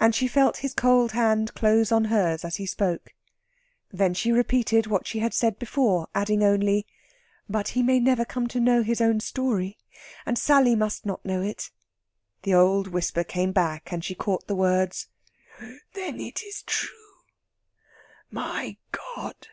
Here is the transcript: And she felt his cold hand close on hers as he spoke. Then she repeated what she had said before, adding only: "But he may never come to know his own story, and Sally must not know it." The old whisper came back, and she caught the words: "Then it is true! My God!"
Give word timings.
And 0.00 0.14
she 0.14 0.28
felt 0.28 0.56
his 0.64 0.72
cold 0.72 1.12
hand 1.12 1.52
close 1.52 1.92
on 1.92 2.06
hers 2.06 2.42
as 2.42 2.56
he 2.56 2.64
spoke. 2.64 3.12
Then 3.92 4.14
she 4.14 4.32
repeated 4.32 4.86
what 4.86 5.06
she 5.06 5.18
had 5.18 5.34
said 5.34 5.58
before, 5.58 6.08
adding 6.14 6.42
only: 6.42 6.86
"But 7.50 7.68
he 7.76 7.82
may 7.82 8.00
never 8.00 8.24
come 8.24 8.46
to 8.46 8.58
know 8.58 8.82
his 8.82 9.02
own 9.02 9.20
story, 9.20 9.76
and 10.24 10.38
Sally 10.38 10.74
must 10.74 11.04
not 11.04 11.22
know 11.22 11.42
it." 11.42 11.70
The 12.44 12.54
old 12.54 12.86
whisper 12.88 13.24
came 13.24 13.52
back, 13.52 13.92
and 13.92 14.02
she 14.02 14.14
caught 14.14 14.46
the 14.46 14.56
words: 14.56 15.08
"Then 15.92 16.18
it 16.18 16.42
is 16.42 16.62
true! 16.62 16.88
My 18.30 18.78
God!" 18.90 19.48